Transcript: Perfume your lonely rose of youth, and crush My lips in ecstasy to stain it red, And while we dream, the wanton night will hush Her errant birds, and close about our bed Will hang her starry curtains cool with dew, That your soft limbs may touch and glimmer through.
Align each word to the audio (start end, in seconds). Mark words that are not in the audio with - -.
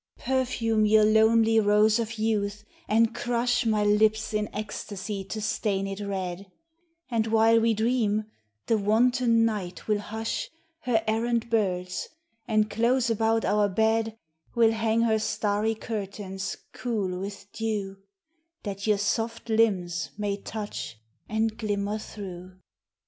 Perfume 0.17 0.87
your 0.87 1.03
lonely 1.03 1.59
rose 1.59 1.99
of 1.99 2.17
youth, 2.17 2.63
and 2.87 3.13
crush 3.13 3.67
My 3.67 3.83
lips 3.83 4.33
in 4.33 4.49
ecstasy 4.51 5.23
to 5.25 5.39
stain 5.39 5.85
it 5.85 5.99
red, 5.99 6.51
And 7.11 7.27
while 7.27 7.59
we 7.61 7.75
dream, 7.75 8.25
the 8.65 8.79
wanton 8.79 9.45
night 9.45 9.87
will 9.87 9.99
hush 9.99 10.49
Her 10.79 11.03
errant 11.05 11.51
birds, 11.51 12.09
and 12.47 12.67
close 12.67 13.11
about 13.11 13.45
our 13.45 13.69
bed 13.69 14.17
Will 14.55 14.71
hang 14.71 15.01
her 15.01 15.19
starry 15.19 15.75
curtains 15.75 16.57
cool 16.73 17.19
with 17.19 17.45
dew, 17.53 17.97
That 18.63 18.87
your 18.87 18.97
soft 18.97 19.49
limbs 19.49 20.09
may 20.17 20.35
touch 20.35 20.97
and 21.29 21.55
glimmer 21.59 21.99
through. 21.99 22.53